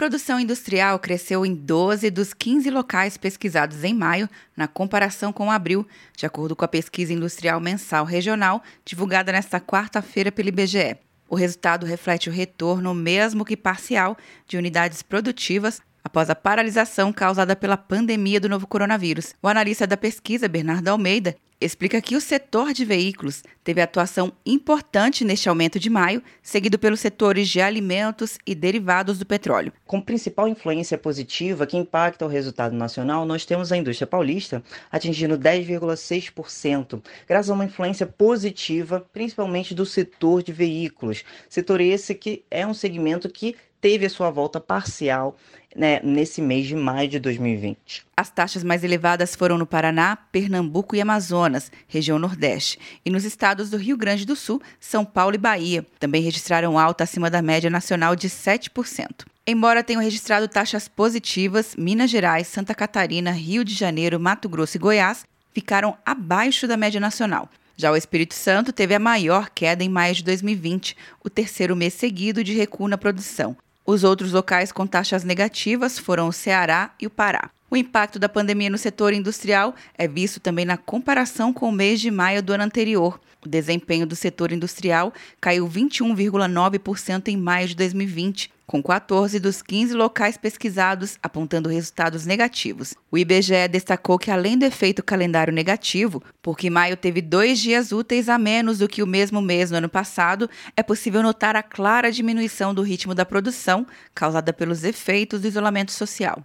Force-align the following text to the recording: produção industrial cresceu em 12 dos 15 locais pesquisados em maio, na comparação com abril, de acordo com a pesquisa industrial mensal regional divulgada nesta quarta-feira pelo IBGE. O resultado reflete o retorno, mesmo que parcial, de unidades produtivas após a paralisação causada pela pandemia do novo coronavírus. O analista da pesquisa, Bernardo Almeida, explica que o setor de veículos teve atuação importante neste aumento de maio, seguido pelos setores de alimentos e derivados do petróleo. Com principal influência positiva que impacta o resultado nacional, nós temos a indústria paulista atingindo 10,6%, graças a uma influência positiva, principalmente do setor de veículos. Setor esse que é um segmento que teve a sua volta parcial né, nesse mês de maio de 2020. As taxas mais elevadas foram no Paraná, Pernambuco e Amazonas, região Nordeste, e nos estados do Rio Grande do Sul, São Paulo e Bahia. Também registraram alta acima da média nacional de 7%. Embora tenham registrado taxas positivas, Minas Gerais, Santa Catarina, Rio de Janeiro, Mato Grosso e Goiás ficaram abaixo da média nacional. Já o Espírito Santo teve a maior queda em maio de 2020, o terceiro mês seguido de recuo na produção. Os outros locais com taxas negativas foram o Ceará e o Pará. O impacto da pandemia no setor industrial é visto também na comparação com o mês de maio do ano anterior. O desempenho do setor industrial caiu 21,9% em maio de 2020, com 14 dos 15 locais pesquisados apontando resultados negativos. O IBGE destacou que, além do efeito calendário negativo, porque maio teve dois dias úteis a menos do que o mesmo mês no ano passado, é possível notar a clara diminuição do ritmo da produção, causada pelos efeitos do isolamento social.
produção 0.00 0.40
industrial 0.40 0.98
cresceu 0.98 1.44
em 1.44 1.54
12 1.54 2.10
dos 2.10 2.32
15 2.32 2.70
locais 2.70 3.18
pesquisados 3.18 3.84
em 3.84 3.92
maio, 3.92 4.30
na 4.56 4.66
comparação 4.66 5.30
com 5.30 5.50
abril, 5.50 5.86
de 6.16 6.24
acordo 6.24 6.56
com 6.56 6.64
a 6.64 6.68
pesquisa 6.68 7.12
industrial 7.12 7.60
mensal 7.60 8.06
regional 8.06 8.62
divulgada 8.82 9.30
nesta 9.30 9.60
quarta-feira 9.60 10.32
pelo 10.32 10.48
IBGE. 10.48 10.96
O 11.28 11.34
resultado 11.34 11.84
reflete 11.84 12.30
o 12.30 12.32
retorno, 12.32 12.94
mesmo 12.94 13.44
que 13.44 13.58
parcial, 13.58 14.16
de 14.46 14.56
unidades 14.56 15.02
produtivas 15.02 15.82
após 16.02 16.30
a 16.30 16.34
paralisação 16.34 17.12
causada 17.12 17.54
pela 17.54 17.76
pandemia 17.76 18.40
do 18.40 18.48
novo 18.48 18.66
coronavírus. 18.66 19.34
O 19.42 19.48
analista 19.48 19.86
da 19.86 19.98
pesquisa, 19.98 20.48
Bernardo 20.48 20.88
Almeida, 20.88 21.36
explica 21.60 22.00
que 22.00 22.16
o 22.16 22.20
setor 22.20 22.72
de 22.72 22.84
veículos 22.84 23.42
teve 23.62 23.80
atuação 23.80 24.32
importante 24.46 25.24
neste 25.24 25.48
aumento 25.48 25.78
de 25.78 25.90
maio, 25.90 26.22
seguido 26.42 26.78
pelos 26.78 27.00
setores 27.00 27.48
de 27.48 27.60
alimentos 27.60 28.38
e 28.46 28.54
derivados 28.54 29.18
do 29.18 29.26
petróleo. 29.26 29.72
Com 29.86 30.00
principal 30.00 30.48
influência 30.48 30.96
positiva 30.96 31.66
que 31.66 31.76
impacta 31.76 32.24
o 32.24 32.28
resultado 32.28 32.74
nacional, 32.74 33.26
nós 33.26 33.44
temos 33.44 33.70
a 33.70 33.76
indústria 33.76 34.06
paulista 34.06 34.62
atingindo 34.90 35.38
10,6%, 35.38 37.02
graças 37.28 37.50
a 37.50 37.54
uma 37.54 37.64
influência 37.64 38.06
positiva, 38.06 39.06
principalmente 39.12 39.74
do 39.74 39.84
setor 39.84 40.42
de 40.42 40.52
veículos. 40.52 41.24
Setor 41.48 41.80
esse 41.80 42.14
que 42.14 42.44
é 42.50 42.66
um 42.66 42.74
segmento 42.74 43.28
que 43.28 43.56
teve 43.80 44.06
a 44.06 44.10
sua 44.10 44.30
volta 44.30 44.60
parcial 44.60 45.36
né, 45.74 46.00
nesse 46.02 46.42
mês 46.42 46.66
de 46.66 46.74
maio 46.74 47.08
de 47.08 47.18
2020. 47.18 48.04
As 48.16 48.28
taxas 48.28 48.62
mais 48.62 48.84
elevadas 48.84 49.34
foram 49.34 49.56
no 49.56 49.66
Paraná, 49.66 50.16
Pernambuco 50.16 50.94
e 50.94 51.00
Amazonas, 51.00 51.49
região 51.88 52.18
Nordeste, 52.18 52.78
e 53.04 53.10
nos 53.10 53.24
estados 53.24 53.70
do 53.70 53.76
Rio 53.76 53.96
Grande 53.96 54.24
do 54.24 54.36
Sul, 54.36 54.62
São 54.78 55.04
Paulo 55.04 55.34
e 55.34 55.38
Bahia. 55.38 55.84
Também 55.98 56.22
registraram 56.22 56.78
alta 56.78 57.04
acima 57.04 57.28
da 57.28 57.42
média 57.42 57.70
nacional 57.70 58.14
de 58.14 58.28
7%. 58.28 59.24
Embora 59.46 59.82
tenham 59.82 60.02
registrado 60.02 60.46
taxas 60.46 60.86
positivas, 60.86 61.74
Minas 61.76 62.10
Gerais, 62.10 62.46
Santa 62.46 62.74
Catarina, 62.74 63.32
Rio 63.32 63.64
de 63.64 63.74
Janeiro, 63.74 64.20
Mato 64.20 64.48
Grosso 64.48 64.76
e 64.76 64.80
Goiás 64.80 65.24
ficaram 65.52 65.96
abaixo 66.06 66.68
da 66.68 66.76
média 66.76 67.00
nacional. 67.00 67.48
Já 67.76 67.90
o 67.90 67.96
Espírito 67.96 68.34
Santo 68.34 68.72
teve 68.72 68.94
a 68.94 68.98
maior 68.98 69.48
queda 69.48 69.82
em 69.82 69.88
maio 69.88 70.14
de 70.14 70.22
2020, 70.22 70.96
o 71.24 71.30
terceiro 71.30 71.74
mês 71.74 71.94
seguido 71.94 72.44
de 72.44 72.52
recuo 72.52 72.86
na 72.86 72.98
produção. 72.98 73.56
Os 73.86 74.04
outros 74.04 74.32
locais 74.32 74.70
com 74.70 74.86
taxas 74.86 75.24
negativas 75.24 75.98
foram 75.98 76.28
o 76.28 76.32
Ceará 76.32 76.92
e 77.00 77.06
o 77.06 77.10
Pará. 77.10 77.50
O 77.70 77.76
impacto 77.76 78.18
da 78.18 78.28
pandemia 78.28 78.68
no 78.68 78.76
setor 78.76 79.12
industrial 79.12 79.76
é 79.96 80.08
visto 80.08 80.40
também 80.40 80.64
na 80.64 80.76
comparação 80.76 81.52
com 81.52 81.68
o 81.68 81.72
mês 81.72 82.00
de 82.00 82.10
maio 82.10 82.42
do 82.42 82.52
ano 82.52 82.64
anterior. 82.64 83.20
O 83.46 83.48
desempenho 83.48 84.04
do 84.04 84.16
setor 84.16 84.50
industrial 84.50 85.14
caiu 85.40 85.68
21,9% 85.68 87.28
em 87.28 87.36
maio 87.36 87.68
de 87.68 87.76
2020, 87.76 88.50
com 88.66 88.82
14 88.82 89.38
dos 89.38 89.62
15 89.62 89.94
locais 89.94 90.36
pesquisados 90.36 91.16
apontando 91.22 91.68
resultados 91.68 92.26
negativos. 92.26 92.94
O 93.08 93.16
IBGE 93.16 93.68
destacou 93.70 94.18
que, 94.18 94.32
além 94.32 94.58
do 94.58 94.64
efeito 94.64 95.00
calendário 95.00 95.52
negativo, 95.52 96.20
porque 96.42 96.68
maio 96.68 96.96
teve 96.96 97.22
dois 97.22 97.60
dias 97.60 97.92
úteis 97.92 98.28
a 98.28 98.36
menos 98.36 98.78
do 98.78 98.88
que 98.88 99.00
o 99.00 99.06
mesmo 99.06 99.40
mês 99.40 99.70
no 99.70 99.76
ano 99.76 99.88
passado, 99.88 100.50
é 100.76 100.82
possível 100.82 101.22
notar 101.22 101.54
a 101.54 101.62
clara 101.62 102.10
diminuição 102.10 102.74
do 102.74 102.82
ritmo 102.82 103.14
da 103.14 103.24
produção, 103.24 103.86
causada 104.12 104.52
pelos 104.52 104.82
efeitos 104.82 105.40
do 105.40 105.46
isolamento 105.46 105.92
social. 105.92 106.44